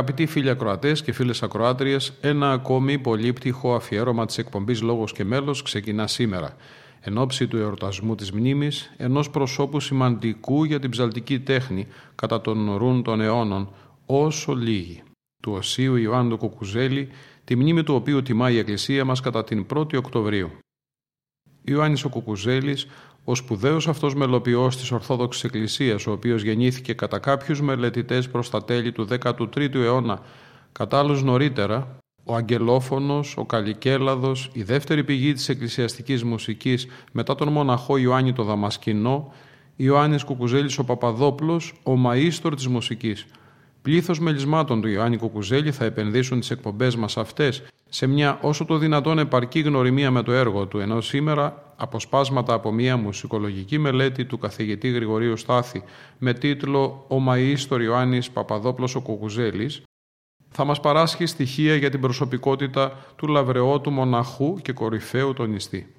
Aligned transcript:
Αγαπητοί 0.00 0.26
φίλοι 0.26 0.50
ακροατές 0.50 1.02
και 1.02 1.12
φίλες 1.12 1.42
ακροάτριες, 1.42 2.12
ένα 2.20 2.52
ακόμη 2.52 2.98
πολύπτυχο 2.98 3.74
αφιέρωμα 3.74 4.26
της 4.26 4.38
εκπομπής 4.38 4.82
Λόγος 4.82 5.12
και 5.12 5.24
Μέλος 5.24 5.62
ξεκινά 5.62 6.06
σήμερα. 6.06 6.56
Εν 7.00 7.18
ώψη 7.18 7.46
του 7.46 7.56
εορτασμού 7.56 8.14
της 8.14 8.32
μνήμης, 8.32 8.94
ενός 8.96 9.30
προσώπου 9.30 9.80
σημαντικού 9.80 10.64
για 10.64 10.80
την 10.80 10.90
ψαλτική 10.90 11.40
τέχνη 11.40 11.86
κατά 12.14 12.40
των 12.40 12.76
ρούν 12.76 13.02
των 13.02 13.20
αιώνων, 13.20 13.72
όσο 14.06 14.54
λίγοι, 14.54 15.02
του 15.42 15.52
Οσίου 15.52 15.96
Ιωάννου 15.96 16.36
Κουκουζέλη, 16.36 17.08
τη 17.44 17.56
μνήμη 17.56 17.82
του 17.82 17.94
οποίου 17.94 18.22
τιμά 18.22 18.50
η 18.50 18.58
Εκκλησία 18.58 19.04
μας 19.04 19.20
κατά 19.20 19.44
την 19.44 19.66
1η 19.74 19.96
Οκτωβρίου. 19.96 20.50
Ιωάννης 21.64 22.04
ο 22.04 22.08
Κουκουζέλης, 22.08 22.86
ο 23.24 23.34
σπουδαίος 23.34 23.88
αυτός 23.88 24.14
μελοποιός 24.14 24.76
της 24.76 24.90
Ορθόδοξης 24.90 25.44
Εκκλησίας, 25.44 26.06
ο 26.06 26.12
οποίος 26.12 26.42
γεννήθηκε 26.42 26.92
κατά 26.92 27.18
κάποιους 27.18 27.60
μελετητές 27.60 28.28
προς 28.28 28.50
τα 28.50 28.64
τέλη 28.64 28.92
του 28.92 29.04
13ου 29.04 29.74
αιώνα, 29.74 30.20
κατά 30.72 31.02
νωρίτερα, 31.02 31.98
ο 32.24 32.34
Αγγελόφωνος, 32.34 33.36
ο 33.36 33.44
Καλικέλαδος, 33.44 34.50
η 34.52 34.62
δεύτερη 34.62 35.04
πηγή 35.04 35.32
της 35.32 35.48
εκκλησιαστικής 35.48 36.24
μουσικής 36.24 36.86
μετά 37.12 37.34
τον 37.34 37.48
μοναχό 37.48 37.96
Ιωάννη 37.96 38.32
το 38.32 38.42
Δαμασκηνό, 38.42 39.32
Ιωάννης 39.76 40.24
Κουκουζέλης 40.24 40.78
ο 40.78 40.84
Παπαδόπλος, 40.84 41.74
ο 41.82 41.92
μαΐστορ 41.92 42.54
της 42.54 42.66
μουσικής. 42.66 43.26
Πλήθος 43.82 44.20
μελισμάτων 44.20 44.80
του 44.80 44.88
Ιωάννη 44.88 45.16
Κουκουζέλη 45.16 45.72
θα 45.72 45.84
επενδύσουν 45.84 46.40
τις 46.40 46.50
εκπομπές 46.50 46.96
μας 46.96 47.16
αυτές 47.16 47.62
σε 47.88 48.06
μια 48.06 48.38
όσο 48.42 48.64
το 48.64 48.78
δυνατόν 48.78 49.18
επαρκή 49.18 49.60
γνωριμία 49.60 50.10
με 50.10 50.22
το 50.22 50.32
έργο 50.32 50.66
του, 50.66 50.78
ενώ 50.78 51.00
σήμερα 51.00 51.69
αποσπάσματα 51.80 52.54
από 52.54 52.72
μια 52.72 52.96
μουσικολογική 52.96 53.78
μελέτη 53.78 54.24
του 54.24 54.38
καθηγητή 54.38 54.88
Γρηγορίου 54.88 55.36
Στάθη 55.36 55.82
με 56.18 56.32
τίτλο 56.32 57.06
«Ο 57.08 57.16
Μαΐστορ 57.28 57.80
Ιωάννης 57.80 58.30
Παπαδόπλος 58.30 58.94
ο 58.94 59.00
Κουκουζέλης» 59.00 59.82
θα 60.48 60.64
μας 60.64 60.80
παράσχει 60.80 61.26
στοιχεία 61.26 61.74
για 61.74 61.90
την 61.90 62.00
προσωπικότητα 62.00 63.12
του 63.16 63.26
λαβρεότου 63.26 63.90
μοναχού 63.90 64.58
και 64.62 64.72
κορυφαίου 64.72 65.32
τον 65.32 65.50
νηστή. 65.50 65.94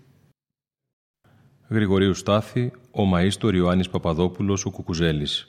Γρηγορίου 1.70 2.14
Στάθη, 2.14 2.72
ο 2.92 3.02
Μαΐστορ 3.14 3.54
Ιωάννης 3.54 3.90
Παπαδόπουλος, 3.90 4.66
ο 4.66 4.70
Κουκουζέλης. 4.70 5.48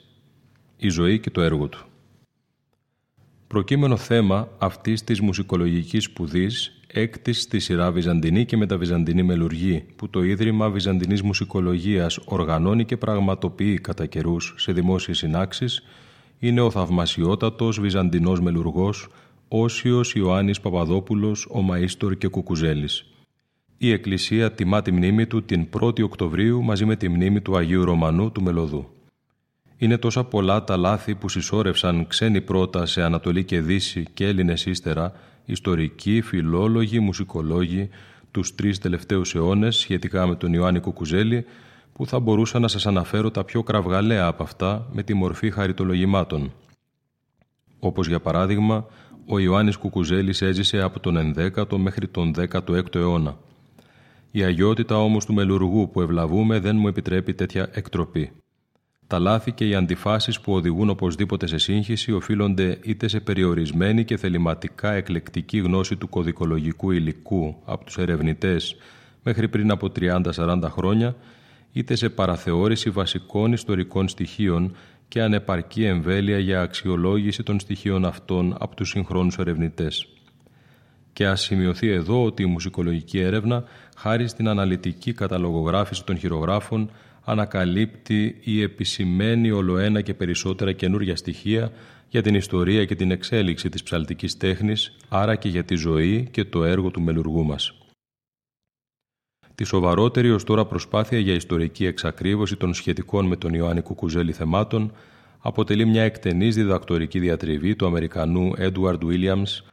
Η 0.77 0.89
ζωή 0.89 1.19
και 1.19 1.29
το 1.29 1.41
έργο 1.41 1.67
του. 1.67 1.85
Προκείμενο 3.47 3.97
θέμα 3.97 4.47
αυτής 4.57 5.03
της 5.03 5.21
μουσικολογικής 5.21 6.03
σπουδής 6.03 6.82
έκτης 6.93 7.41
στη 7.41 7.59
σειρά 7.59 7.91
Βυζαντινή 7.91 8.45
και 8.45 8.57
μεταβυζαντινή 8.57 9.23
μελουργή 9.23 9.85
που 9.95 10.09
το 10.09 10.23
Ίδρυμα 10.23 10.69
Βυζαντινής 10.69 11.21
Μουσικολογίας 11.21 12.19
οργανώνει 12.25 12.85
και 12.85 12.97
πραγματοποιεί 12.97 13.77
κατά 13.77 14.05
καιρούς 14.05 14.53
σε 14.57 14.71
δημόσιες 14.71 15.17
συνάξεις 15.17 15.83
είναι 16.39 16.61
ο 16.61 16.71
θαυμασιότατος 16.71 17.79
Βυζαντινός 17.79 18.41
μελουργός 18.41 19.07
Όσιος 19.47 20.13
Ιωάννης 20.13 20.59
Παπαδόπουλος, 20.59 21.45
ο 21.45 21.65
Μαΐστορ 21.69 22.17
και 22.17 22.27
Κουκουζέλης. 22.27 23.05
Η 23.77 23.91
Εκκλησία 23.91 24.51
τιμά 24.51 24.81
τη 24.81 24.91
μνήμη 24.91 25.27
του 25.27 25.43
την 25.43 25.67
1η 25.79 26.03
Οκτωβρίου 26.03 26.63
μαζί 26.63 26.85
με 26.85 26.95
τη 26.95 27.09
μνήμη 27.09 27.41
του 27.41 27.57
Αγίου 27.57 27.85
Ρωμανού 27.85 28.31
του 28.31 28.41
Μελωδού. 28.41 28.87
Είναι 29.77 29.97
τόσα 29.97 30.23
πολλά 30.23 30.63
τα 30.63 30.77
λάθη 30.77 31.15
που 31.15 31.29
συσσόρευσαν 31.29 32.07
ξένοι 32.07 32.41
πρώτα 32.41 32.85
σε 32.85 33.03
Ανατολή 33.03 33.43
και 33.43 33.61
Δύση 33.61 34.05
και 34.13 34.27
Έλληνες 34.27 34.65
ύστερα, 34.65 35.13
ιστορικοί, 35.45 36.21
φιλόλογοι, 36.21 36.99
μουσικολόγοι, 36.99 37.89
τους 38.31 38.55
τρεις 38.55 38.79
τελευταίους 38.79 39.35
αιώνες 39.35 39.75
σχετικά 39.75 40.27
με 40.27 40.35
τον 40.35 40.53
Ιωάννη 40.53 40.79
Κουκουζέλη, 40.79 41.45
που 41.93 42.05
θα 42.05 42.19
μπορούσα 42.19 42.59
να 42.59 42.67
σας 42.67 42.85
αναφέρω 42.85 43.31
τα 43.31 43.43
πιο 43.43 43.63
κραυγαλαία 43.63 44.25
από 44.25 44.43
αυτά 44.43 44.87
με 44.91 45.03
τη 45.03 45.13
μορφή 45.13 45.51
χαριτολογημάτων. 45.51 46.51
Όπως 47.79 48.07
για 48.07 48.19
παράδειγμα, 48.19 48.85
ο 49.25 49.39
Ιωάννης 49.39 49.77
Κουκουζέλης 49.77 50.41
έζησε 50.41 50.81
από 50.81 50.99
τον 50.99 51.17
11ο 51.17 51.77
μέχρι 51.77 52.07
τον 52.07 52.33
16ο 52.37 52.95
αιώνα. 52.95 53.37
Η 54.31 54.43
αγιότητα 54.43 54.97
όμως 54.97 55.25
του 55.25 55.33
μελουργού 55.33 55.89
που 55.89 56.01
ευλαβούμε 56.01 56.59
δεν 56.59 56.75
μου 56.75 56.87
επιτρέπει 56.87 57.33
τέτοια 57.33 57.69
εκτροπή. 57.71 58.42
Τα 59.13 59.19
λάθη 59.19 59.51
και 59.51 59.67
οι 59.67 59.75
αντιφάσεις 59.75 60.39
που 60.39 60.53
οδηγούν 60.53 60.89
οπωσδήποτε 60.89 61.47
σε 61.47 61.57
σύγχυση 61.57 62.11
οφείλονται 62.11 62.77
είτε 62.83 63.07
σε 63.07 63.19
περιορισμένη 63.19 64.03
και 64.05 64.17
θεληματικά 64.17 64.91
εκλεκτική 64.91 65.57
γνώση 65.57 65.95
του 65.95 66.09
κωδικολογικού 66.09 66.91
υλικού 66.91 67.55
από 67.65 67.85
τους 67.85 67.97
ερευνητές 67.97 68.75
μέχρι 69.23 69.47
πριν 69.47 69.71
από 69.71 69.91
30-40 69.99 70.59
χρόνια, 70.69 71.15
είτε 71.71 71.95
σε 71.95 72.09
παραθεώρηση 72.09 72.89
βασικών 72.89 73.53
ιστορικών 73.53 74.07
στοιχείων 74.07 74.75
και 75.07 75.21
ανεπαρκή 75.21 75.83
εμβέλεια 75.83 76.39
για 76.39 76.61
αξιολόγηση 76.61 77.43
των 77.43 77.59
στοιχείων 77.59 78.05
αυτών 78.05 78.55
από 78.59 78.75
τους 78.75 78.89
συγχρόνους 78.89 79.37
ερευνητές. 79.37 80.07
Και 81.13 81.27
ας 81.27 81.41
σημειωθεί 81.41 81.89
εδώ 81.89 82.23
ότι 82.23 82.43
η 82.43 82.45
μουσικολογική 82.45 83.19
έρευνα, 83.19 83.63
χάρη 83.97 84.27
στην 84.27 84.47
αναλυτική 84.47 85.13
καταλογογράφηση 85.13 86.05
των 86.05 86.17
χειρογράφων, 86.17 86.89
ανακαλύπτει 87.23 88.39
ή 88.43 88.61
επισημαίνει 88.61 89.51
ολοένα 89.51 90.01
και 90.01 90.13
περισσότερα 90.13 90.71
καινούργια 90.71 91.15
στοιχεία 91.15 91.71
για 92.09 92.21
την 92.21 92.35
ιστορία 92.35 92.85
και 92.85 92.95
την 92.95 93.11
εξέλιξη 93.11 93.69
της 93.69 93.83
ψαλτικής 93.83 94.37
τέχνης, 94.37 94.95
άρα 95.09 95.35
και 95.35 95.49
για 95.49 95.63
τη 95.63 95.75
ζωή 95.75 96.27
και 96.31 96.43
το 96.43 96.63
έργο 96.63 96.91
του 96.91 97.01
μελουργού 97.01 97.45
μας. 97.45 97.77
Τη 99.55 99.63
σοβαρότερη 99.63 100.31
ως 100.31 100.43
τώρα 100.43 100.65
προσπάθεια 100.65 101.19
για 101.19 101.33
ιστορική 101.33 101.85
εξακρίβωση 101.85 102.55
των 102.55 102.73
σχετικών 102.73 103.25
με 103.25 103.35
τον 103.35 103.53
Ιωάννη 103.53 103.81
Κουκουζέλη 103.81 104.31
θεμάτων 104.31 104.91
αποτελεί 105.39 105.85
μια 105.85 106.03
εκτενής 106.03 106.55
διδακτορική 106.55 107.19
διατριβή 107.19 107.75
του 107.75 107.85
Αμερικανού 107.85 108.51
Edward 108.57 108.99
Williams, 108.99 109.72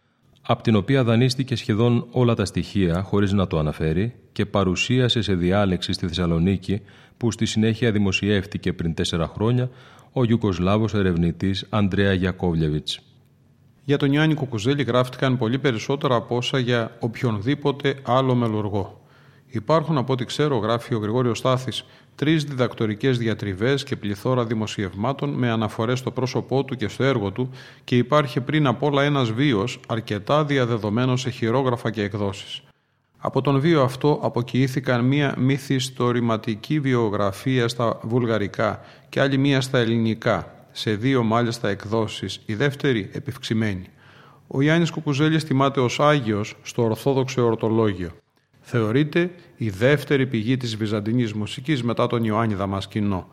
από 0.50 0.62
την 0.62 0.76
οποία 0.76 1.04
δανείστηκε 1.04 1.56
σχεδόν 1.56 2.06
όλα 2.10 2.34
τα 2.34 2.44
στοιχεία 2.44 3.02
χωρίς 3.02 3.32
να 3.32 3.46
το 3.46 3.58
αναφέρει 3.58 4.14
και 4.32 4.46
παρουσίασε 4.46 5.22
σε 5.22 5.34
διάλεξη 5.34 5.92
στη 5.92 6.06
Θεσσαλονίκη 6.06 6.80
που 7.16 7.30
στη 7.30 7.46
συνέχεια 7.46 7.92
δημοσιεύτηκε 7.92 8.72
πριν 8.72 8.94
τέσσερα 8.94 9.26
χρόνια 9.26 9.70
ο 10.12 10.24
Ιουκοσλάβος 10.24 10.94
ερευνητής 10.94 11.66
Αντρέα 11.68 12.12
Γιακόβλεβιτς. 12.12 13.00
Για 13.84 13.96
τον 13.96 14.12
Ιωάννη 14.12 14.34
Κουκουζέλη 14.34 14.82
γράφτηκαν 14.82 15.38
πολύ 15.38 15.58
περισσότερα 15.58 16.14
από 16.14 16.36
όσα 16.36 16.58
για 16.58 16.96
οποιονδήποτε 17.00 17.94
άλλο 18.02 18.34
μελουργό. 18.34 19.00
Υπάρχουν, 19.46 19.98
από 19.98 20.12
ό,τι 20.12 20.24
ξέρω, 20.24 20.56
γράφει 20.56 20.94
ο 20.94 20.98
Γρηγόριος 20.98 21.38
Στάθης, 21.38 21.84
τρεις 22.20 22.44
διδακτορικές 22.44 23.18
διατριβές 23.18 23.84
και 23.84 23.96
πληθώρα 23.96 24.44
δημοσιευμάτων 24.44 25.30
με 25.30 25.50
αναφορές 25.50 25.98
στο 25.98 26.10
πρόσωπό 26.10 26.64
του 26.64 26.76
και 26.76 26.88
στο 26.88 27.04
έργο 27.04 27.30
του 27.30 27.50
και 27.84 27.96
υπάρχει 27.96 28.40
πριν 28.40 28.66
απ' 28.66 28.82
όλα 28.82 29.02
ένας 29.02 29.32
βίος 29.32 29.80
αρκετά 29.88 30.44
διαδεδομένος 30.44 31.20
σε 31.20 31.30
χειρόγραφα 31.30 31.90
και 31.90 32.02
εκδόσεις. 32.02 32.62
Από 33.18 33.40
τον 33.40 33.60
βίο 33.60 33.82
αυτό 33.82 34.18
αποκοιήθηκαν 34.22 35.04
μία 35.04 35.34
μυθιστορηματική 35.38 36.80
βιογραφία 36.80 37.68
στα 37.68 38.00
βουλγαρικά 38.02 38.80
και 39.08 39.20
άλλη 39.20 39.38
μία 39.38 39.60
στα 39.60 39.78
ελληνικά, 39.78 40.54
σε 40.72 40.94
δύο 40.94 41.22
μάλιστα 41.22 41.68
εκδόσεις, 41.68 42.40
η 42.46 42.54
δεύτερη 42.54 43.10
επιυξημένη. 43.12 43.86
Ο 44.46 44.62
Γιάννης 44.62 44.90
Κουκουζέλης 44.90 45.44
τιμάται 45.44 45.80
ως 45.80 46.00
Άγιος 46.00 46.56
στο 46.62 46.82
Ορθόδοξο 46.82 47.40
Εορτολόγιο 47.40 48.10
θεωρείται 48.70 49.30
η 49.56 49.70
δεύτερη 49.70 50.26
πηγή 50.26 50.56
της 50.56 50.76
βυζαντινής 50.76 51.32
μουσικής 51.32 51.82
μετά 51.82 52.06
τον 52.06 52.24
Ιωάννη 52.24 52.54
Δαμασκηνό. 52.54 53.28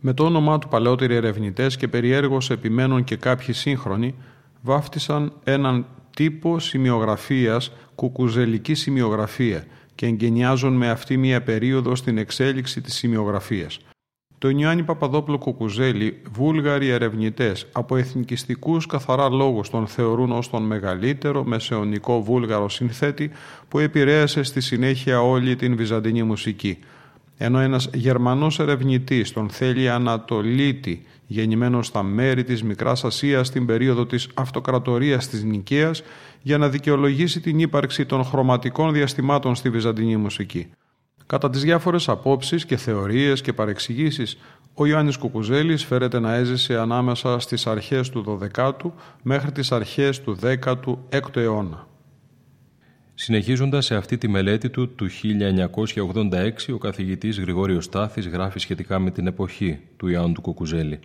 Με 0.00 0.12
το 0.12 0.24
όνομά 0.24 0.58
του 0.58 0.68
παλαιότεροι 0.68 1.14
ερευνητές 1.14 1.76
και 1.76 1.88
περιέργως 1.88 2.50
επιμένουν 2.50 3.04
και 3.04 3.16
κάποιοι 3.16 3.54
σύγχρονοι 3.54 4.14
βάφτισαν 4.62 5.32
έναν 5.44 5.86
τύπο 6.16 6.58
σημειογραφίας 6.58 7.72
κουκουζελική 7.94 8.74
σημειογραφία 8.74 9.66
και 9.94 10.06
εγκαινιάζουν 10.06 10.72
με 10.72 10.90
αυτή 10.90 11.16
μία 11.16 11.42
περίοδο 11.42 11.94
στην 11.94 12.18
εξέλιξη 12.18 12.80
της 12.80 12.94
σημειογραφίας. 12.94 13.78
Τον 14.38 14.58
Ιωάννη 14.58 14.82
Παπαδόπουλο 14.82 15.38
Κουκουζέλη, 15.38 16.22
βούλγαροι 16.32 16.88
ερευνητές 16.88 17.66
από 17.72 17.96
εθνικιστικούς 17.96 18.86
καθαρά 18.86 19.28
λόγους 19.30 19.70
τον 19.70 19.86
θεωρούν 19.86 20.32
ως 20.32 20.50
τον 20.50 20.62
μεγαλύτερο 20.62 21.44
μεσαιωνικό 21.44 22.22
βούλγαρο 22.22 22.68
συνθέτη 22.68 23.30
που 23.68 23.78
επηρέασε 23.78 24.42
στη 24.42 24.60
συνέχεια 24.60 25.20
όλη 25.22 25.56
την 25.56 25.76
βυζαντινή 25.76 26.22
μουσική. 26.22 26.78
Ενώ 27.38 27.58
ένας 27.58 27.90
Γερμανός 27.94 28.58
ερευνητής 28.58 29.32
τον 29.32 29.48
θέλει 29.48 29.88
Ανατολίτη, 29.90 31.02
γεννημένος 31.26 31.86
στα 31.86 32.02
μέρη 32.02 32.44
της 32.44 32.62
Μικράς 32.62 33.04
Ασίας 33.04 33.46
στην 33.46 33.66
περίοδο 33.66 34.06
της 34.06 34.28
αυτοκρατορίας 34.34 35.28
της 35.28 35.44
Νικαίας, 35.44 36.02
για 36.42 36.58
να 36.58 36.68
δικαιολογήσει 36.68 37.40
την 37.40 37.58
ύπαρξη 37.58 38.06
των 38.06 38.24
χρωματικών 38.24 38.92
διαστημάτων 38.92 39.54
στη 39.54 39.70
βυζαντινή 39.70 40.16
μουσική. 40.16 40.66
Κατά 41.26 41.50
τις 41.50 41.62
διάφορες 41.62 42.08
απόψεις 42.08 42.66
και 42.66 42.76
θεωρίες 42.76 43.40
και 43.40 43.52
παρεξηγήσεις, 43.52 44.38
ο 44.74 44.86
Ιωάννης 44.86 45.16
Κουκουζέλης 45.16 45.84
φέρεται 45.84 46.18
να 46.18 46.34
έζησε 46.34 46.78
ανάμεσα 46.78 47.38
στις 47.38 47.66
αρχές 47.66 48.10
του 48.10 48.40
12ου 48.56 48.90
μέχρι 49.22 49.52
τις 49.52 49.72
αρχές 49.72 50.20
του 50.20 50.38
16ου 50.42 51.36
αιώνα. 51.36 51.86
Συνεχίζοντας 53.14 53.84
σε 53.84 53.94
αυτή 53.94 54.18
τη 54.18 54.28
μελέτη 54.28 54.70
του 54.70 54.94
του 54.94 55.06
1986, 55.10 56.74
ο 56.74 56.78
καθηγητής 56.78 57.38
Γρηγόριος 57.38 57.84
Στάθης 57.84 58.28
γράφει 58.28 58.58
σχετικά 58.58 58.98
με 58.98 59.10
την 59.10 59.26
εποχή 59.26 59.78
του 59.96 60.08
Ιωάννου 60.08 60.32
του 60.32 60.40
Κουκουζέλη. 60.40 61.00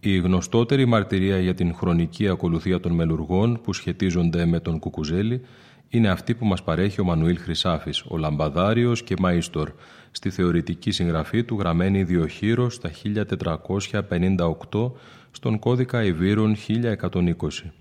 Η 0.00 0.18
γνωστότερη 0.18 0.86
μαρτυρία 0.86 1.38
για 1.38 1.54
την 1.54 1.74
χρονική 1.74 2.28
ακολουθία 2.28 2.80
των 2.80 2.92
μελουργών 2.92 3.60
που 3.62 3.72
σχετίζονται 3.72 4.46
με 4.46 4.60
τον 4.60 4.78
Κουκουζέλη 4.78 5.40
είναι 5.88 6.08
αυτή 6.08 6.34
που 6.34 6.46
μας 6.46 6.62
παρέχει 6.62 7.00
ο 7.00 7.04
Μανουήλ 7.04 7.38
Χρυσάφης, 7.38 8.04
ο 8.08 8.16
Λαμπαδάριος 8.16 9.02
και 9.02 9.14
Μαΐστορ, 9.22 9.66
στη 10.10 10.30
θεωρητική 10.30 10.90
συγγραφή 10.90 11.44
του 11.44 11.58
γραμμένη 11.58 12.04
Διοχείρο 12.04 12.70
στα 12.70 12.90
1458 12.90 14.92
στον 15.30 15.58
κώδικα 15.58 16.04
Ιβύρων 16.04 16.54
1120. 16.54 17.72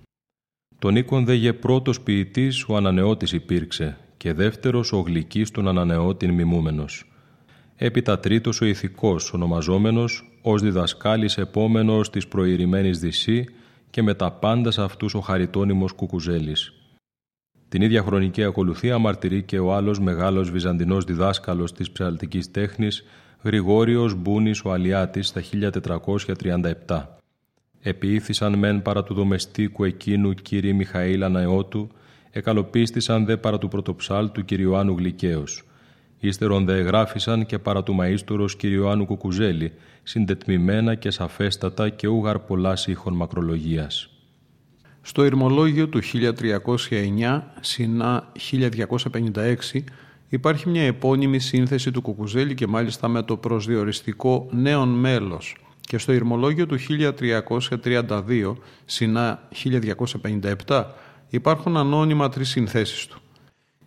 Τον 0.80 0.96
οίκον 0.96 1.26
δε 1.26 1.54
πρώτος 1.54 2.02
ποιητής 2.02 2.66
ο 2.68 2.76
ανανεώτης 2.76 3.32
υπήρξε 3.32 3.98
και 4.18 4.34
δεύτερος 4.34 4.94
ο 4.94 5.00
γλυκής 5.00 5.52
τον 5.52 5.68
ανανεώτην 5.68 6.34
μιμούμενος. 6.34 7.12
Έπειτα 7.76 8.20
τρίτος 8.20 8.62
ο 8.62 8.66
ηθικός 8.66 9.34
ονομαζόμενος 9.34 10.40
ως 10.42 10.62
διδασκάλης 10.62 11.38
επόμενος 11.38 12.10
της 12.10 12.28
προηρημένης 12.28 13.00
Δυσσή 13.00 13.46
και 13.90 14.02
με 14.02 14.14
τα 14.14 14.32
πάντα 14.32 14.72
σε 14.72 14.82
αυτούς 14.82 15.14
ο 15.14 15.20
χαριτώνυμος 15.20 15.92
Κουκουζέλης. 15.92 16.85
Την 17.70 17.82
ίδια 17.82 18.02
χρονική 18.02 18.44
ακολουθία 18.44 18.98
μαρτυρεί 18.98 19.44
και 19.44 19.60
ο 19.60 19.74
άλλος 19.74 20.00
μεγάλος 20.00 20.52
βυζαντινός 20.52 21.04
διδάσκαλος 21.04 21.74
της 21.74 21.92
ψαλτικής 21.92 22.52
τέχνης, 22.52 23.04
Γρηγόριος 23.44 24.16
Μπούνης 24.16 24.64
ο 24.64 24.72
Αλιάτης 24.72 25.28
στα 25.28 25.42
1437. 25.42 27.20
Επιήθησαν 27.82 28.58
μεν 28.58 28.82
παρά 28.82 29.04
του 29.04 29.14
δομεστίκου 29.14 29.84
εκείνου 29.84 30.34
κύριε 30.34 30.74
Μιχαήλ 30.74 31.24
Αναεώτου, 31.24 31.88
εκαλοπίστησαν 32.32 33.26
δε 33.26 33.38
παρά 33.38 33.58
του 33.58 33.68
πρωτοψάλτου 33.68 34.46
Κυριωάννου 34.46 34.96
Γλυκαίος. 34.98 35.64
Ύστερον 36.20 36.66
δε 36.66 36.78
εγγράφησαν 36.78 37.46
και 37.46 37.60
παρά 37.60 37.84
του 37.84 37.96
μαΐστορος 38.00 38.56
Κυριωάννου 38.58 39.06
Κουκουζέλη, 39.06 39.74
συντετμημένα 40.04 40.96
και 40.96 41.10
σαφέστατα 41.10 41.90
και 41.90 42.08
ούγαρ 42.08 42.40
πολλά 42.40 42.76
σύχων 42.76 43.14
μακρολογίας. 43.14 44.15
Στο 45.08 45.26
ηρμολόγιο 45.26 45.88
του 45.88 46.02
1309, 46.04 47.42
συνά 47.60 48.32
1256, 48.52 49.84
υπάρχει 50.30 50.70
μια 50.70 50.84
επώνυμη 50.84 51.40
σύνθεση 51.40 51.92
του 51.92 52.02
Κουκουζέλη 52.02 52.54
και 52.54 52.68
μάλιστα 52.68 53.08
με 53.08 53.24
το 53.24 53.38
προσδιοριστικό 53.38 54.48
νέον 54.52 54.90
μέλος 54.90 55.56
και 55.82 55.98
στο 55.98 56.14
ηρμολόγιο 56.14 56.66
του 56.66 56.78
1332, 57.84 58.56
συνά 58.86 59.48
1257, 60.68 60.84
υπάρχουν 61.30 61.78
ανώνυμα 61.78 62.30
τρεις 62.30 62.50
συνθέσεις 62.50 63.06
του. 63.08 63.20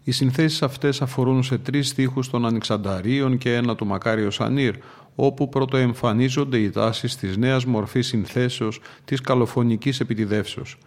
Οι 0.04 0.10
συνθέσεις 0.10 0.62
αυτές 0.62 1.02
αφορούν 1.02 1.42
σε 1.42 1.58
τρεις 1.58 1.88
στίχους 1.88 2.30
των 2.30 2.46
Ανοιξανταρίων 2.46 3.38
και 3.38 3.54
ένα 3.54 3.74
του 3.74 3.86
Μακάριο 3.86 4.30
Σανίρ, 4.30 4.74
όπου 5.14 5.48
πρωτοεμφανίζονται 5.48 6.58
οι 6.58 6.70
τάσεις 6.70 7.16
της 7.16 7.36
νέας 7.36 7.64
μορφής 7.64 8.06
συνθέσεως 8.06 8.80
της 9.04 9.20
καλοφωνικής 9.20 10.00
επιτιδεύσεως 10.00 10.78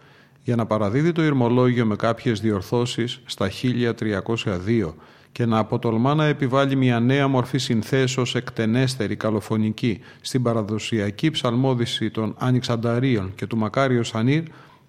για 0.51 0.59
να 0.59 0.65
παραδίδει 0.65 1.12
το 1.12 1.24
ηρμολόγιο 1.24 1.86
με 1.86 1.95
κάποιες 1.95 2.39
διορθώσεις 2.39 3.21
στα 3.25 3.50
1302 3.50 4.94
και 5.31 5.45
να 5.45 5.57
αποτολμά 5.57 6.15
να 6.15 6.25
επιβάλλει 6.25 6.75
μια 6.75 7.00
νέα 7.00 7.27
μορφή 7.27 7.57
συνθέσεως 7.57 8.36
εκτενέστερη 8.36 9.15
καλοφωνική 9.15 10.00
στην 10.21 10.44
παραδοσιακή 10.44 11.30
ψαλμόδηση 11.30 12.09
των 12.09 12.36
Ανοιξανταρίων 12.38 13.31
και 13.36 13.45
του 13.45 13.57
Μακάριο 13.57 14.03
Σανίρ, 14.03 14.44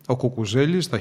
ο 0.06 0.17
Κουκουζέλης 0.17 0.85
στα 0.85 0.99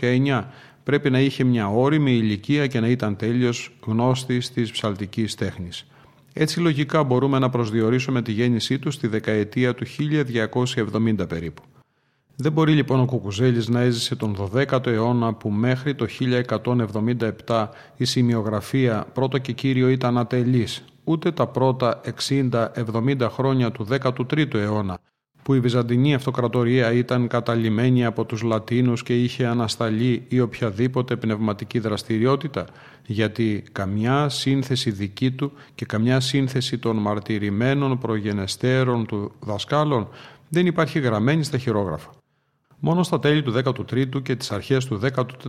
1309 0.00 0.44
πρέπει 0.84 1.10
να 1.10 1.20
είχε 1.20 1.44
μια 1.44 1.68
όρημη 1.68 2.12
ηλικία 2.12 2.66
και 2.66 2.80
να 2.80 2.88
ήταν 2.88 3.16
τέλειος 3.16 3.76
γνώστης 3.86 4.52
της 4.52 4.70
ψαλτικής 4.70 5.34
τέχνης. 5.34 5.86
Έτσι 6.32 6.60
λογικά 6.60 7.04
μπορούμε 7.04 7.38
να 7.38 7.48
προσδιορίσουμε 7.48 8.22
τη 8.22 8.32
γέννησή 8.32 8.78
του 8.78 8.90
στη 8.90 9.06
δεκαετία 9.06 9.74
του 9.74 9.86
1270 9.86 11.28
περίπου. 11.28 11.62
Δεν 12.38 12.52
μπορεί 12.52 12.72
λοιπόν 12.72 13.00
ο 13.00 13.04
Κουκουζέλης 13.04 13.68
να 13.68 13.80
έζησε 13.80 14.16
τον 14.16 14.36
12ο 14.38 14.86
αιώνα 14.86 15.34
που 15.34 15.50
μέχρι 15.50 15.94
το 15.94 16.06
1177 17.46 17.68
η 17.96 18.04
σημειογραφία 18.04 19.06
πρώτο 19.12 19.38
και 19.38 19.52
κύριο 19.52 19.88
ήταν 19.88 20.18
ατελής, 20.18 20.84
ούτε 21.04 21.32
τα 21.32 21.46
πρώτα 21.46 22.00
60-70 22.28 23.28
χρόνια 23.30 23.72
του 23.72 23.86
13ου 23.90 24.54
αιώνα 24.54 24.98
που 25.42 25.54
η 25.54 25.60
Βυζαντινή 25.60 26.14
Αυτοκρατορία 26.14 26.92
ήταν 26.92 27.26
καταλημμένη 27.26 28.04
από 28.04 28.24
τους 28.24 28.42
Λατίνους 28.42 29.02
και 29.02 29.22
είχε 29.22 29.46
ανασταλεί 29.46 30.24
ή 30.28 30.40
οποιαδήποτε 30.40 31.16
πνευματική 31.16 31.78
δραστηριότητα, 31.78 32.66
γιατί 33.06 33.64
καμιά 33.72 34.28
σύνθεση 34.28 34.90
δική 34.90 35.30
του 35.30 35.52
και 35.74 35.84
καμιά 35.84 36.20
σύνθεση 36.20 36.78
των 36.78 36.96
μαρτυρημένων 36.96 37.98
προγενεστέρων 37.98 39.06
του 39.06 39.32
δασκάλων 39.40 40.08
δεν 40.48 40.66
υπάρχει 40.66 40.98
γραμμένη 40.98 41.44
στα 41.44 41.58
χειρόγραφα. 41.58 42.10
Μόνο 42.78 43.02
στα 43.02 43.18
τέλη 43.18 43.42
του 43.42 43.54
13ου 43.54 44.22
και 44.22 44.36
τις 44.36 44.52
αρχές 44.52 44.84
του 44.84 45.00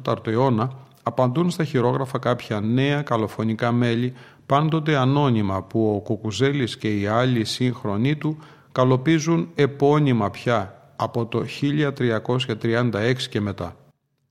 14ου 0.04 0.28
αιώνα 0.28 0.72
απαντούν 1.04 1.50
στα 1.50 1.64
χειρόγραφα 1.64 2.20
κάποια 2.20 2.60
νέα 2.60 3.02
καλοφωνικά 3.02 3.72
μέλη 3.72 4.14
πάντοτε 4.46 4.96
ανώνυμα 4.96 5.64
που 5.64 5.94
ο 5.96 6.00
Κουκουζέλης 6.00 6.78
και 6.78 7.00
οι 7.00 7.08
άλλοι 7.08 7.46
σύγχρονοί 7.46 8.16
του 8.16 8.38
καλοπίζουν 8.72 9.50
επώνυμα 9.56 10.30
πια 10.30 10.92
από 10.96 11.26
το 11.26 11.46
1336 12.62 13.14
και 13.30 13.42
μετά. 13.42 13.76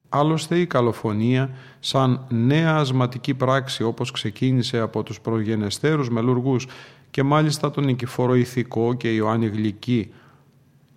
Άλλωστε 0.09 0.59
η 0.59 0.67
καλοφωνία 0.67 1.51
σαν 1.79 2.27
νέα 2.29 2.77
ασματική 2.77 3.35
πράξη 3.35 3.83
όπως 3.83 4.11
ξεκίνησε 4.11 4.79
από 4.79 5.03
τους 5.03 5.21
προγενεστέρους 5.21 6.11
μελουργούς 6.11 6.67
και 7.11 7.23
μάλιστα 7.23 7.71
τον 7.71 7.85
Νικηφόρο 7.85 8.35
Ηθικό 8.35 8.95
και 8.95 9.15
Ιωάννη 9.15 9.47
Γλυκή 9.47 10.13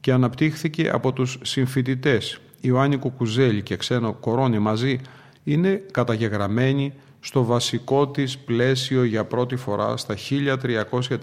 και 0.02 0.12
αναπτύχθηκε 0.12 0.90
από 0.94 1.14
τους 1.14 1.38
συμφοιτητές 1.42 2.40
Ιωάννη 2.62 2.98
Κουκουζέλη 2.98 3.62
και 3.62 3.76
Ξένο 3.76 4.14
Κορώνη 4.14 4.60
μαζί 4.60 5.00
είναι 5.44 5.84
καταγεγραμμένη 5.92 6.94
στο 7.20 7.44
βασικό 7.44 8.08
της 8.08 8.38
πλαίσιο 8.38 9.04
για 9.04 9.26
πρώτη 9.26 9.56
φορά 9.56 9.98
στα 9.98 10.16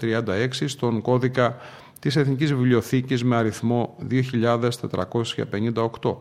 1336 0.01 0.47
στον 0.65 1.01
κώδικα 1.01 1.57
της 1.99 2.15
Εθνικής 2.15 2.53
Βιβλιοθήκης 2.53 3.23
με 3.23 3.35
αριθμό 3.35 3.97
2458. 6.01 6.15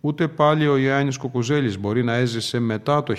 Ούτε 0.00 0.28
πάλι 0.28 0.66
ο 0.66 0.76
Ιωάννης 0.76 1.16
Κουκουζέλης 1.16 1.78
μπορεί 1.78 2.04
να 2.04 2.14
έζησε 2.14 2.58
μετά 2.58 3.02
το 3.02 3.14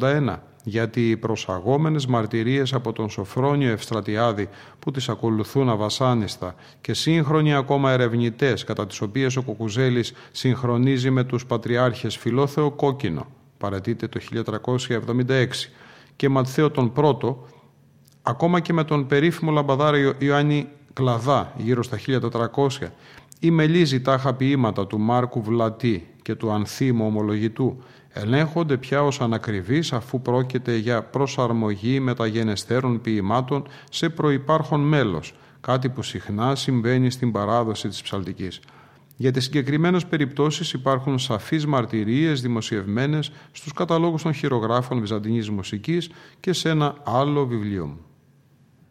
1341, 0.00 0.36
γιατί 0.68 1.10
οι 1.10 1.16
προσαγόμενες 1.16 2.06
μαρτυρίες 2.06 2.72
από 2.72 2.92
τον 2.92 3.10
Σοφρόνιο 3.10 3.70
Ευστρατιάδη 3.70 4.48
που 4.78 4.90
τις 4.90 5.08
ακολουθούν 5.08 5.68
αβασάνιστα 5.68 6.54
και 6.80 6.94
σύγχρονοι 6.94 7.54
ακόμα 7.54 7.90
ερευνητές 7.90 8.64
κατά 8.64 8.86
τις 8.86 9.00
οποίες 9.00 9.36
ο 9.36 9.42
Κουκουζέλης 9.42 10.12
συγχρονίζει 10.32 11.10
με 11.10 11.24
τους 11.24 11.46
πατριάρχες 11.46 12.16
Φιλόθεο 12.16 12.70
Κόκκινο, 12.70 13.26
παρατείται 13.58 14.08
το 14.08 14.20
1376, 15.28 15.70
και 16.16 16.28
Ματθαίο 16.28 16.70
τον 16.70 16.92
Πρώτο, 16.92 17.46
ακόμα 18.22 18.60
και 18.60 18.72
με 18.72 18.84
τον 18.84 19.06
περίφημο 19.06 19.50
λαμπαδάριο 19.50 20.14
Ιωάννη 20.18 20.68
Κλαδά 20.92 21.52
γύρω 21.56 21.82
στα 21.82 21.98
1400 22.06 22.90
ή 23.40 23.50
μελίζει 23.50 24.00
τάχα 24.00 24.34
ποίηματα 24.34 24.86
του 24.86 24.98
Μάρκου 24.98 25.42
Βλατή 25.42 26.08
και 26.22 26.34
του 26.34 26.50
Ανθίμου 26.50 27.06
Ομολογητού 27.06 27.82
ελέγχονται 28.12 28.76
πια 28.76 29.02
ως 29.02 29.20
ανακριβείς 29.20 29.92
αφού 29.92 30.22
πρόκειται 30.22 30.76
για 30.76 31.02
προσαρμογή 31.02 32.00
μεταγενεστέρων 32.00 33.00
ποιημάτων 33.00 33.66
σε 33.90 34.08
προϋπάρχον 34.08 34.80
μέλος, 34.80 35.34
κάτι 35.60 35.88
που 35.88 36.02
συχνά 36.02 36.54
συμβαίνει 36.54 37.10
στην 37.10 37.32
παράδοση 37.32 37.88
της 37.88 38.02
ψαλτικής. 38.02 38.60
Για 39.16 39.30
τις 39.32 39.44
συγκεκριμένες 39.44 40.06
περιπτώσεις 40.06 40.72
υπάρχουν 40.72 41.18
σαφείς 41.18 41.66
μαρτυρίες 41.66 42.40
δημοσιευμένες 42.40 43.32
στους 43.52 43.72
καταλόγους 43.72 44.22
των 44.22 44.32
χειρογράφων 44.32 45.00
βυζαντινής 45.00 45.50
μουσικής 45.50 46.10
και 46.40 46.52
σε 46.52 46.68
ένα 46.68 46.94
άλλο 47.04 47.46
βιβλίο 47.46 47.86
μου. 47.86 47.98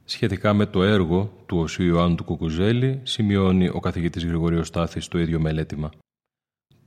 Σχετικά 0.05 0.53
με 0.53 0.65
το 0.65 0.83
έργο 0.83 1.31
του 1.45 1.57
Οσίου 1.57 1.85
Ιωάννου 1.85 2.15
του 2.15 2.23
Κουκουζέλη, 2.23 2.99
σημειώνει 3.03 3.69
ο 3.69 3.79
καθηγητής 3.79 4.25
Γρηγορίος 4.25 4.67
Στάθης 4.67 5.05
στο 5.05 5.19
ίδιο 5.19 5.39
μελέτημα. 5.39 5.89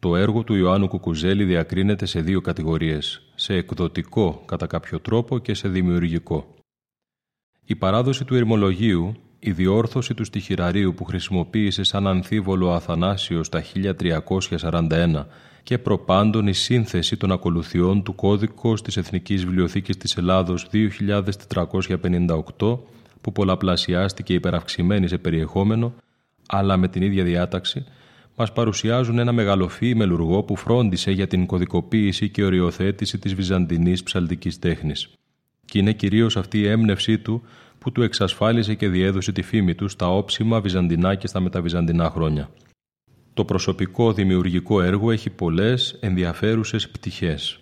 Το 0.01 0.17
έργο 0.17 0.45
του 0.45 0.55
Ιωάννου 0.55 0.89
Κουκουζέλη 0.89 1.45
διακρίνεται 1.45 2.07
σε 2.07 2.21
δύο 2.21 2.41
κατηγορίες, 2.41 3.23
σε 3.35 3.55
εκδοτικό 3.55 4.43
κατά 4.47 4.67
κάποιο 4.67 5.01
τρόπο 5.01 5.39
και 5.39 5.55
σε 5.55 5.69
δημιουργικό. 5.69 6.55
Η 7.65 7.77
παράδοση 7.77 8.25
του 8.25 8.35
ερμολογίου, 8.35 9.15
η 9.39 9.53
διόρθωση 9.53 10.15
του 10.15 10.25
στοιχειραρίου 10.25 10.95
που 10.95 11.05
χρησιμοποίησε 11.05 11.83
σαν 11.83 12.07
αμφίβολο 12.07 12.73
Αθανάσιος 12.73 13.49
τα 13.49 13.63
1341 14.61 15.25
και 15.63 15.79
προπάντων 15.79 16.47
η 16.47 16.53
σύνθεση 16.53 17.17
των 17.17 17.33
ακολουθιών 17.33 18.03
του 18.03 18.15
κώδικος 18.15 18.83
της 18.83 18.97
Εθνικής 18.97 19.45
Βιβλιοθήκης 19.45 19.97
της 19.97 20.17
Ελλάδος 20.17 20.69
2458 20.73 22.79
που 23.21 23.33
πολλαπλασιάστηκε 23.33 24.35
υπεραυξημένη 24.35 25.09
σε 25.09 25.19
περιεχόμενο, 25.19 25.95
αλλά 26.49 26.77
με 26.77 26.89
την 26.89 27.03
ίδια 27.03 27.25
διάταξη, 27.25 27.85
μας 28.41 28.53
παρουσιάζουν 28.53 29.19
ένα 29.19 29.33
μεγαλοφύη 29.33 29.95
μελουργό 29.97 30.43
που 30.43 30.57
φρόντισε 30.57 31.11
για 31.11 31.27
την 31.27 31.47
κωδικοποίηση 31.47 32.29
και 32.29 32.45
οριοθέτηση 32.45 33.19
της 33.19 33.35
βυζαντινής 33.35 34.03
ψαλτικής 34.03 34.59
τέχνης. 34.59 35.09
Και 35.65 35.79
είναι 35.79 35.93
κυρίως 35.93 36.37
αυτή 36.37 36.59
η 36.59 36.69
έμπνευσή 36.69 37.19
του 37.19 37.43
που 37.79 37.93
του 37.93 38.03
εξασφάλισε 38.03 38.75
και 38.75 38.89
διέδωσε 38.89 39.33
τη 39.33 39.43
φήμη 39.43 39.75
του 39.75 39.89
στα 39.89 40.09
όψιμα 40.09 40.61
βυζαντινά 40.61 41.15
και 41.15 41.27
στα 41.27 41.41
μεταβυζαντινά 41.41 42.11
χρόνια. 42.11 42.51
Το 43.35 43.45
προσωπικό 43.45 44.13
δημιουργικό 44.13 44.83
έργο 44.83 45.11
έχει 45.11 45.31
πολλές 45.31 45.97
ενδιαφέρουσες 46.01 46.89
πτυχές. 46.89 47.61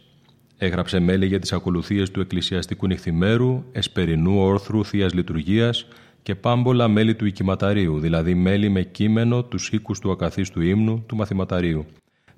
Έγραψε 0.58 0.99
μέλη 0.99 1.26
για 1.26 1.38
τις 1.38 1.52
ακολουθίες 1.52 2.11
του 2.11 2.20
εκκλησιαστικού 2.20 2.87
νυχθημέρου, 2.87 3.64
εσπερινού 3.73 4.38
όρθρου 4.38 4.85
θείας 4.85 5.14
λειτουργίας 5.14 5.87
και 6.23 6.35
πάμπολα 6.35 6.89
μέλη 6.89 7.15
του 7.15 7.27
οικηματαρίου, 7.27 7.99
δηλαδή 7.99 8.35
μέλη 8.35 8.69
με 8.69 8.83
κείμενο 8.83 9.45
τους 9.45 9.69
οίκους 9.69 9.99
του 9.99 10.11
ακαθίστου 10.11 10.61
ύμνου 10.61 11.05
του 11.07 11.17
μαθηματαρίου, 11.17 11.87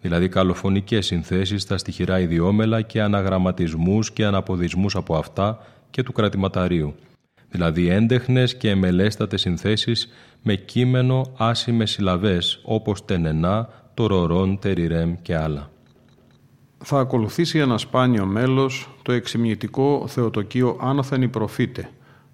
δηλαδή 0.01 0.29
καλοφωνικές 0.29 1.07
συνθέσεις 1.07 1.63
στα 1.63 1.79
στοιχειρά 1.79 2.21
ιδιόμελα 2.21 2.83
και 2.83 3.03
αναγραμματισμούς 3.03 4.13
και 4.13 4.25
αναποδισμούς 4.25 4.97
από 4.97 5.17
αυτά 5.17 5.59
και 5.91 6.03
του 6.03 6.13
κρατηματαρίου, 6.13 6.95
δηλαδή 7.49 7.89
έντεχνες 7.89 8.57
και 8.57 8.71
εμελέστατες 8.71 9.41
συνθέσεις 9.41 10.09
με 10.43 10.55
κείμενο 10.55 11.33
άσημες 11.37 11.91
συλλαβές 11.91 12.61
όπως 12.65 13.05
τενενά, 13.05 13.69
τορορών, 13.95 14.59
τεριρέμ 14.59 15.15
και 15.23 15.37
άλλα. 15.37 15.71
Θα 16.85 16.99
ακολουθήσει 16.99 17.59
ένα 17.59 17.79
σπάνιο 17.79 18.27
μέλος 18.27 18.89
το 19.03 19.13
εξημνητικό 19.13 20.05
θεοτοκείο 20.09 20.79
Άνωθεν 20.81 21.23
η 21.23 21.29
Προφήτε, 21.29 21.89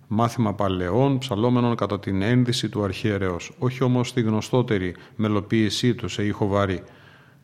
μάθημα 0.08 0.54
παλαιών 0.54 1.18
ψαλόμενων 1.18 1.76
κατά 1.76 1.98
την 2.00 2.22
ένδυση 2.22 2.68
του 2.68 2.84
αρχιερέως, 2.84 3.52
όχι 3.58 3.84
όμως 3.84 4.12
τη 4.12 4.20
γνωστότερη 4.20 4.94
μελοποίησή 5.16 5.94
του 5.94 6.08
σε 6.08 6.25
ήχο 6.25 6.46
βαρύ. 6.46 6.82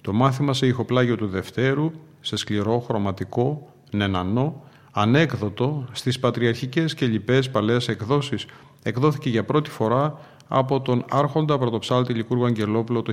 Το 0.01 0.13
μάθημα 0.13 0.55
σε 0.55 0.67
ηχοπλάγιο 0.67 1.17
του 1.17 1.27
Δευτέρου, 1.27 1.91
σε 2.21 2.37
σκληρό 2.37 2.79
χρωματικό, 2.79 3.73
νενανό, 3.91 4.63
ανέκδοτο 4.93 5.85
στις 5.93 6.19
πατριαρχικές 6.19 6.95
και 6.95 7.07
λοιπές 7.07 7.51
παλαιές 7.51 7.89
εκδόσεις, 7.89 8.47
εκδόθηκε 8.83 9.29
για 9.29 9.45
πρώτη 9.45 9.71
φορά 9.71 10.19
από 10.49 10.81
τον 10.81 11.05
άρχοντα 11.11 11.59
πρωτοψάλτη 11.59 12.13
Λικούργου 12.13 12.45
Αγγελόπουλο 12.45 13.03
το 13.03 13.13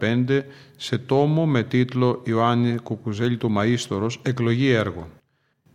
1995 0.00 0.40
σε 0.76 0.98
τόμο 0.98 1.46
με 1.46 1.62
τίτλο 1.62 2.22
«Ιωάννη 2.24 2.76
Κουκουζέλη 2.76 3.36
του 3.36 3.52
Μαΐστορος, 3.56 4.16
εκλογή 4.22 4.70
έργων». 4.70 5.19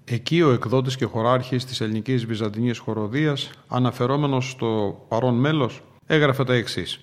Εκεί 0.07 0.41
ο 0.41 0.51
εκδότης 0.51 0.95
και 0.95 1.05
χωράρχης 1.05 1.65
της 1.65 1.81
ελληνικής 1.81 2.25
βυζαντινής 2.25 2.77
χοροδίας, 2.77 3.50
αναφερόμενος 3.67 4.50
στο 4.50 5.00
παρόν 5.07 5.35
μέλος, 5.35 5.81
έγραφε 6.07 6.43
τα 6.43 6.53
εξής. 6.53 7.00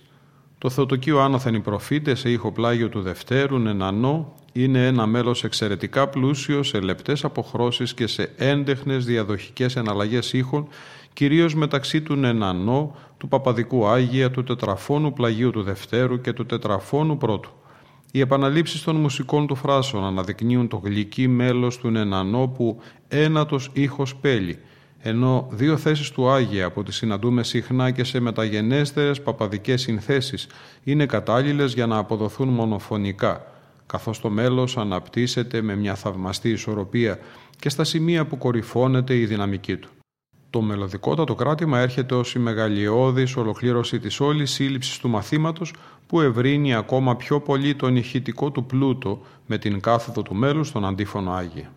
Το 0.59 0.71
Θεοτοκείο 0.71 1.21
άνωθεν 1.21 1.55
οι 1.55 1.61
προφήτες 1.61 2.21
σε 2.21 2.31
ήχο 2.31 2.53
πλάγιο 2.53 2.89
του 2.89 3.01
Δευτέρου 3.01 3.59
Νενανό 3.59 4.33
είναι 4.53 4.87
ένα 4.87 5.07
μέλος 5.07 5.45
εξαιρετικά 5.45 6.09
πλούσιο 6.09 6.63
σε 6.63 6.81
λεπτές 6.81 7.25
αποχρώσεις 7.25 7.95
και 7.95 8.07
σε 8.07 8.33
έντεχνες 8.37 9.05
διαδοχικές 9.05 9.77
εναλλαγές 9.77 10.33
ήχων 10.33 10.69
κυρίως 11.13 11.55
μεταξύ 11.55 12.03
του 12.03 12.15
Νενανό, 12.15 12.95
του 13.19 13.29
Παπαδικού 13.29 13.87
Άγια, 13.87 14.31
του 14.31 14.43
Τετραφώνου 14.45 15.13
Πλαγίου 15.13 15.51
του 15.51 15.63
Δευτέρου 15.63 16.21
και 16.21 16.33
του 16.33 16.47
Τετραφώνου 16.47 17.19
Πρώτου. 17.19 17.51
Οι 18.15 18.21
επαναλήψεις 18.21 18.83
των 18.83 18.97
μουσικών 18.97 19.47
του 19.47 19.55
φράσεων 19.55 20.05
αναδεικνύουν 20.05 20.69
το 20.69 20.77
γλυκύ 20.85 21.29
μέλος 21.29 21.79
του 21.79 21.91
Νενανό 21.91 22.49
που 22.49 22.81
ένατος 23.09 23.71
ήχος 23.73 24.17
πέλει, 24.17 24.59
ενώ 24.99 25.49
δύο 25.51 25.77
θέσεις 25.77 26.11
του 26.11 26.31
Άγια 26.31 26.71
που 26.73 26.83
τις 26.83 26.97
συναντούμε 26.97 27.43
συχνά 27.43 27.91
και 27.91 28.05
σε 28.05 28.21
μεταγενέστερες 28.21 29.23
παπαδικές 29.23 29.81
συνθέσεις 29.81 30.47
είναι 30.85 31.07
κατάλληλες 31.07 31.75
για 31.75 31.87
να 31.87 31.97
αποδοθούν 31.97 32.49
μονοφωνικά, 32.49 33.45
καθώς 33.87 34.21
το 34.21 34.31
μέλος 34.31 34.77
αναπτύσσεται 34.77 35.63
με 35.63 35.77
μια 35.77 35.95
θαυμαστή 35.95 36.51
ισορροπία 36.51 37.19
και 37.59 37.69
στα 37.69 37.85
σημεία 37.85 38.27
που 38.27 38.39
κορυφώνεται 38.39 39.17
η 39.17 39.27
δυναμική 39.27 39.77
του. 39.77 39.91
Το 40.53 40.61
μελωδικότατο 40.61 41.35
κράτημα 41.35 41.79
έρχεται 41.79 42.15
ως 42.15 42.35
η 42.35 42.39
μεγαλειώδης 42.39 43.37
ολοκλήρωση 43.37 43.99
της 43.99 44.21
όλης 44.21 44.51
σύλληψης 44.51 44.99
του 44.99 45.09
μαθήματος 45.09 45.75
που 46.07 46.21
ευρύνει 46.21 46.75
ακόμα 46.75 47.17
πιο 47.17 47.41
πολύ 47.41 47.75
τον 47.75 47.97
ηχητικό 47.97 48.51
του 48.51 48.65
πλούτο 48.65 49.21
με 49.47 49.59
την 49.59 49.81
κάθοδο 49.81 50.23
του 50.23 50.35
μέλους 50.35 50.69
στον 50.69 50.85
αντίφωνο 50.85 51.33
Άγια. 51.33 51.73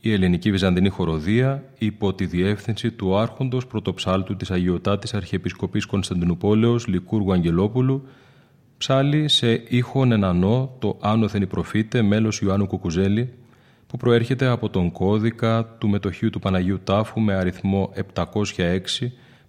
Η 0.00 0.12
ελληνική 0.12 0.50
βυζαντινή 0.50 0.88
χοροδία 0.88 1.64
υπό 1.78 2.14
τη 2.14 2.26
διεύθυνση 2.26 2.90
του 2.90 3.18
άρχοντος 3.18 3.66
πρωτοψάλτου 3.66 4.36
της 4.36 4.50
Αγιωτάτης 4.50 5.14
Αρχιεπισκοπής 5.14 5.86
Κωνσταντινούπολεως 5.86 6.86
Λικούργου 6.86 7.32
Αγγελόπουλου 7.32 8.06
ψάλει 8.78 9.28
σε 9.28 9.62
ήχον 9.68 10.12
ενανό 10.12 10.76
το 10.78 10.98
άνωθεν 11.00 11.48
προφήτε 11.48 12.02
μέλος 12.02 12.40
Ιωάννου 12.40 12.66
Κουκουζέλη 12.66 13.32
που 13.90 13.96
προέρχεται 13.96 14.46
από 14.46 14.68
τον 14.68 14.92
κώδικα 14.92 15.64
του 15.78 15.88
μετοχείου 15.88 16.30
του 16.30 16.38
Παναγίου 16.38 16.80
Τάφου 16.84 17.20
με 17.20 17.34
αριθμό 17.34 17.92
706 18.14 18.76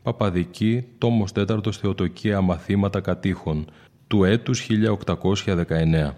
Παπαδική, 0.03 0.85
τόμος 0.97 1.31
4 1.35 1.59
Θεοτοκία 1.71 2.41
Μαθήματα 2.41 2.99
Κατήχων 2.99 3.65
του 4.07 4.23
έτους 4.23 4.67
1819. 5.45 6.09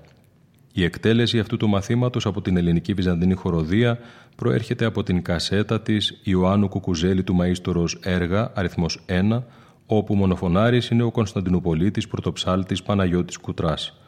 Η 0.73 0.83
εκτέλεση 0.83 1.39
αυτού 1.39 1.57
του 1.57 1.69
μαθήματος 1.69 2.25
από 2.25 2.41
την 2.41 2.57
ελληνική 2.57 2.93
βυζαντινή 2.93 3.33
χοροδία 3.33 3.99
προέρχεται 4.35 4.85
από 4.85 5.03
την 5.03 5.21
κασέτα 5.21 5.81
της 5.81 6.19
Ιωάννου 6.23 6.67
Κουκουζέλη 6.67 7.23
του 7.23 7.37
Μαΐστορος 7.39 7.97
έργα 8.03 8.51
αριθμός 8.55 9.05
1 9.07 9.43
όπου 9.85 10.15
μονοφωνάρης 10.15 10.89
είναι 10.89 11.03
ο 11.03 11.11
Κωνσταντινοπολίτης 11.11 12.07
πρωτοψάλτης 12.07 12.83
Παναγιώτης 12.83 13.37
Κουτράς. 13.37 14.02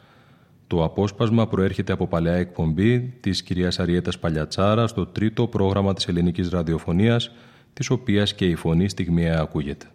Το 0.66 0.84
απόσπασμα 0.84 1.48
προέρχεται 1.48 1.92
από 1.92 2.06
παλαιά 2.06 2.34
εκπομπή 2.34 3.00
της 3.00 3.42
κυρίας 3.42 3.78
Αριέτας 3.78 4.18
Παλιατσάρα 4.18 4.86
στο 4.86 5.06
τρίτο 5.06 5.46
πρόγραμμα 5.46 5.94
της 5.94 6.08
ελληνικής 6.08 6.48
ραδιοφωνίας, 6.48 7.30
της 7.72 7.90
οποίας 7.90 8.34
και 8.34 8.46
η 8.46 8.54
φωνή 8.54 8.88
στιγμιαία 8.88 9.40
ακούγεται. 9.40 9.86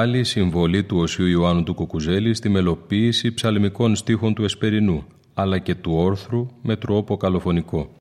Μεγάλη 0.00 0.24
συμβολή 0.24 0.84
του 0.84 0.96
Οσίου 0.98 1.26
Ιωάννου 1.26 1.62
του 1.62 1.74
Κουκουζέλη 1.74 2.34
στη 2.34 2.48
μελοποίηση 2.48 3.34
ψαλμικών 3.34 3.96
στίχων 3.96 4.34
του 4.34 4.44
Εσπερινού, 4.44 5.04
αλλά 5.34 5.58
και 5.58 5.74
του 5.74 5.92
όρθρου 5.94 6.46
με 6.62 6.76
τρόπο 6.76 7.16
καλοφωνικό. 7.16 7.94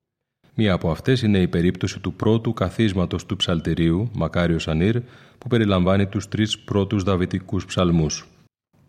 Μία 0.55 0.73
από 0.73 0.91
αυτές 0.91 1.21
είναι 1.21 1.39
η 1.39 1.47
περίπτωση 1.47 1.99
του 1.99 2.13
πρώτου 2.13 2.53
καθίσματος 2.53 3.25
του 3.25 3.35
ψαλτηρίου, 3.35 4.09
Μακάριος 4.13 4.63
Σανίρ, 4.63 5.01
που 5.37 5.47
περιλαμβάνει 5.47 6.07
τους 6.07 6.27
τρεις 6.27 6.59
πρώτους 6.59 7.03
δαβητικούς 7.03 7.65
ψαλμούς. 7.65 8.27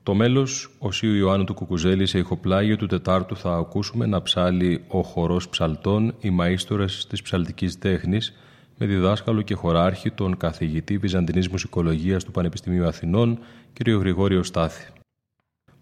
Το 0.02 0.14
μέλος 0.14 0.70
Οσίου 0.78 1.14
Ιωάννου 1.14 1.44
του 1.44 1.54
Κουκουζέλη 1.54 2.06
σε 2.06 2.18
ηχοπλάγιο 2.18 2.76
του 2.76 2.86
Τετάρτου 2.86 3.36
θα 3.36 3.54
ακούσουμε 3.54 4.06
να 4.06 4.22
ψάλει 4.22 4.84
ο 4.88 5.02
χορός 5.02 5.48
ψαλτών 5.48 6.14
οι 6.20 6.36
μαΐστορες 6.40 7.04
της 7.08 7.22
ψαλτικής 7.22 7.78
τέχνης 7.78 8.34
με 8.82 8.86
διδάσκαλο 8.86 9.42
και 9.42 9.54
χωράρχη 9.54 10.10
τον 10.10 10.36
καθηγητή 10.36 10.98
Βυζαντινής 10.98 11.48
Μουσικολογίας 11.48 12.24
του 12.24 12.30
Πανεπιστημίου 12.30 12.86
Αθηνών 12.86 13.38
κ. 13.72 13.88
Γρηγόριο 13.88 14.42
Στάθη. 14.42 14.92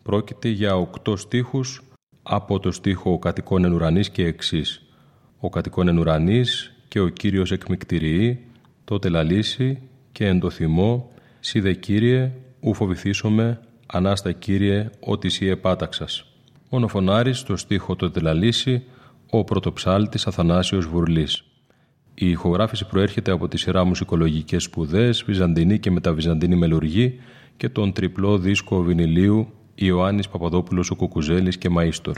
Πρόκειται 0.02 0.48
για 0.48 0.76
οκτώ 0.76 1.16
στίχους 1.16 1.82
από 2.22 2.58
το 2.58 2.72
στίχο 2.72 3.12
«Ο 3.12 3.18
κατοικών 3.18 3.64
εν 3.64 3.72
ουρανής» 3.72 4.10
και 4.10 4.24
εξής. 4.24 4.82
«Ο 5.38 5.48
κατοικών 5.48 5.88
εν 5.88 5.98
ουρανής 5.98 6.72
και 6.88 7.00
ο 7.00 7.08
Κύριος 7.08 7.52
εκμυκτηριεί, 7.52 8.44
τότε 8.84 9.08
λαλήσει 9.08 9.82
και 10.12 10.26
εν 10.26 10.40
το 10.40 10.50
θυμό, 10.50 11.10
σιδε 11.40 11.74
Κύριε, 11.74 12.32
ου 12.60 12.74
φοβηθήσομαι, 12.74 13.60
Ανάστα 13.86 14.32
Κύριε, 14.32 14.90
ότι 15.00 15.28
σύ 15.28 15.46
επάταξας. 15.46 16.24
Μονοφωνάρης 16.70 17.38
στο 17.38 17.56
στίχο 17.56 17.96
«Το 17.96 18.10
λαλήσει» 18.20 18.82
ο 19.30 19.44
πρωτοψάλτης 19.44 20.26
Αθανάσιος 20.26 20.86
Βουρλής. 20.86 21.42
Η 22.20 22.30
ηχογράφηση 22.30 22.86
προέρχεται 22.86 23.30
από 23.30 23.48
τη 23.48 23.58
σειρά 23.58 23.84
μουσικολογικές 23.84 24.62
σπουδές, 24.62 25.22
Βυζαντινή 25.26 25.78
και 25.78 25.90
μεταβυζαντινή 25.90 26.56
μελουργή 26.56 27.20
και 27.56 27.68
τον 27.68 27.92
τριπλό 27.92 28.38
δίσκο 28.38 28.82
βινιλίου 28.82 29.48
Ιωάννης 29.74 30.28
Παπαδόπουλος 30.28 30.90
ο 30.90 30.94
Κουκουζέλης 30.94 31.58
και 31.58 31.68
Μαΐστορ. 31.76 32.14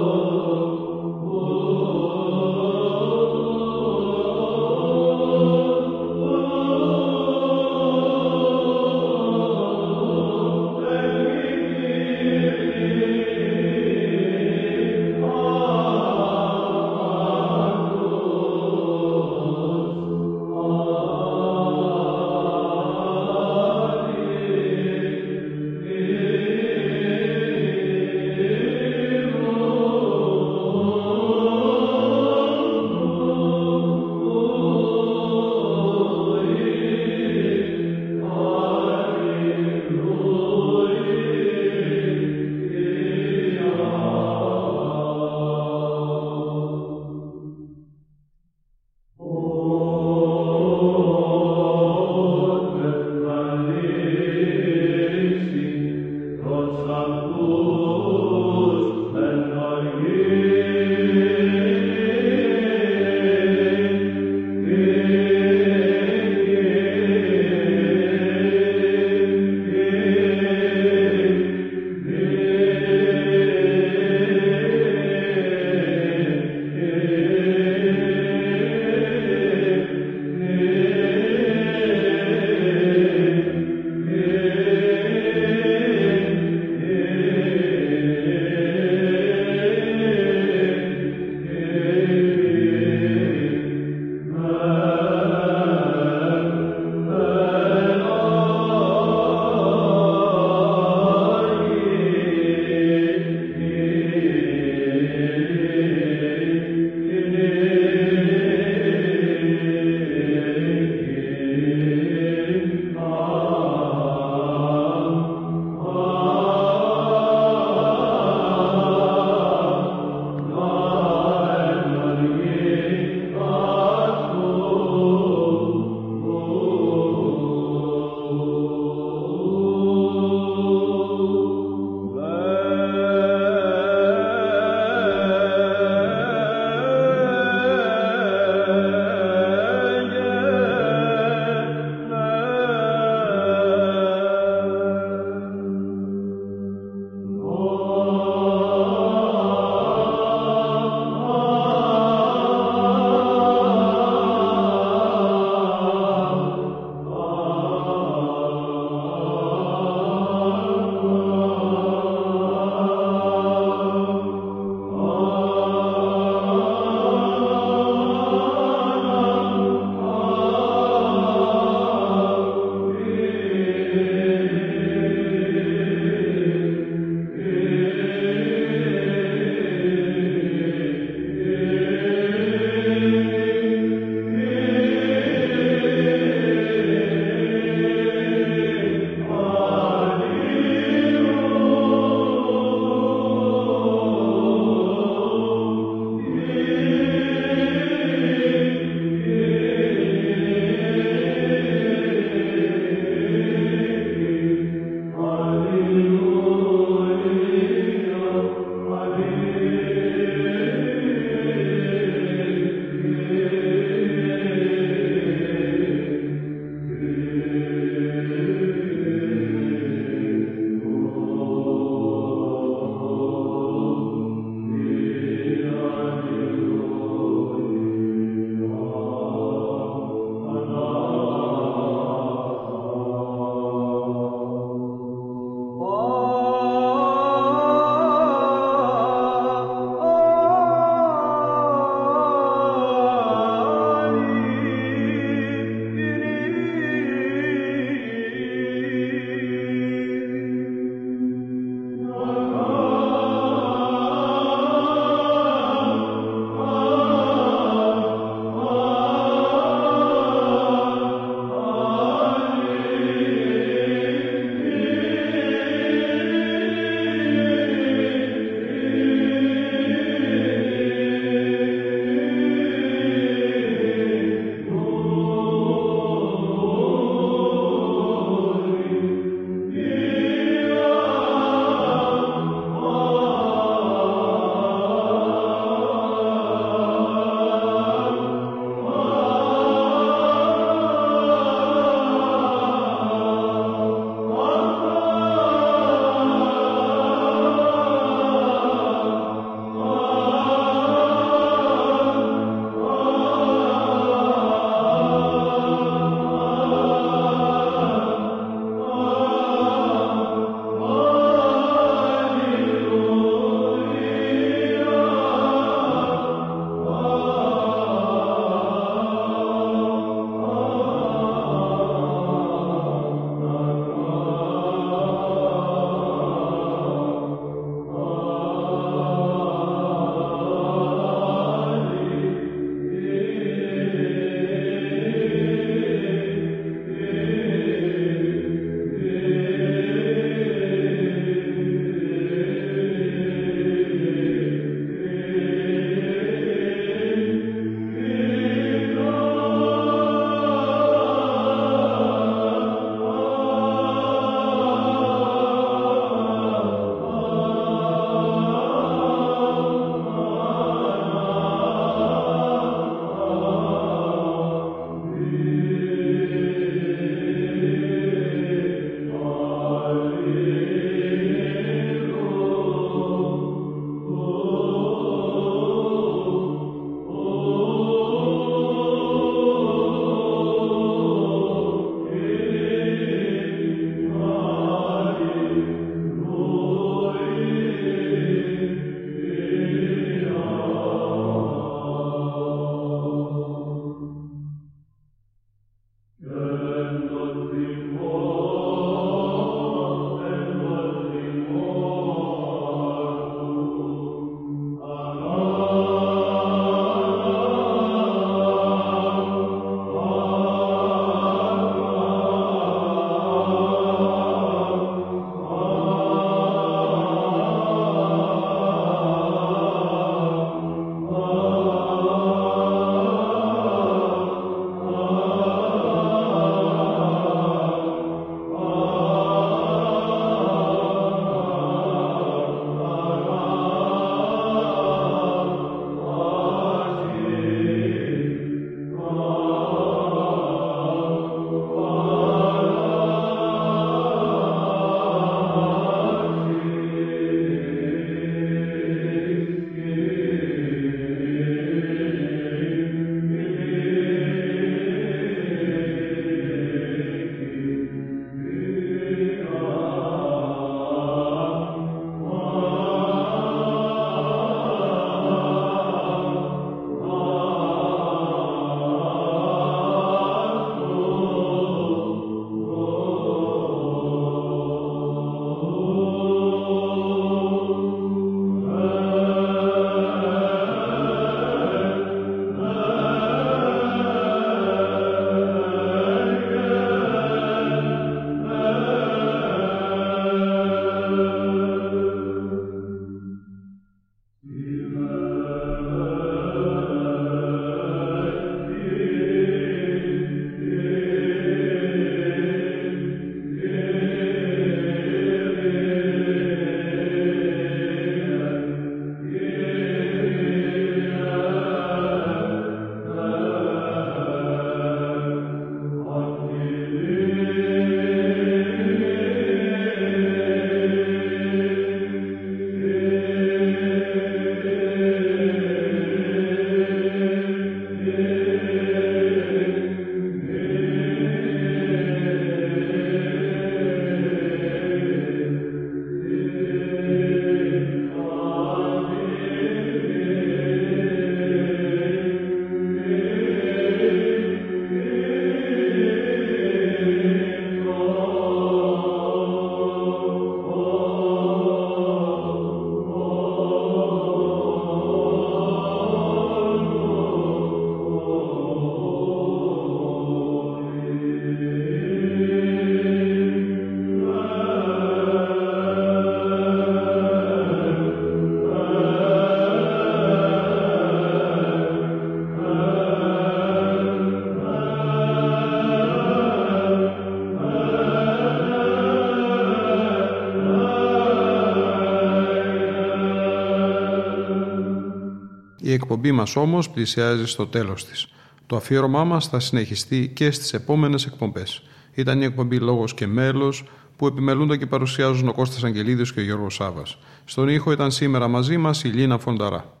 Η 585.91 585.93
εκπομπή 585.93 586.31
μας 586.31 586.55
όμως 586.55 586.89
πλησιάζει 586.89 587.45
στο 587.45 587.67
τέλος 587.67 588.05
της. 588.05 588.27
Το 588.67 588.75
αφιέρωμά 588.75 589.23
μας 589.23 589.47
θα 589.47 589.59
συνεχιστεί 589.59 590.31
και 590.35 590.51
στις 590.51 590.73
επόμενες 590.73 591.25
εκπομπές. 591.25 591.83
Ήταν 592.13 592.41
η 592.41 592.45
εκπομπή 592.45 592.79
Λόγος 592.79 593.13
και 593.13 593.27
Μέλος 593.27 593.83
που 594.15 594.27
επιμελούνται 594.27 594.77
και 594.77 594.85
παρουσιάζουν 594.85 595.47
ο 595.47 595.53
Κώστας 595.53 595.83
Αγγελίδης 595.83 596.33
και 596.33 596.39
ο 596.39 596.43
Γιώργος 596.43 596.73
Σάβας. 596.73 597.17
Στον 597.45 597.67
ήχο 597.67 597.91
ήταν 597.91 598.11
σήμερα 598.11 598.47
μαζί 598.47 598.77
μας 598.77 599.03
η 599.03 599.07
Λίνα 599.07 599.37
Φονταρά. 599.37 600.00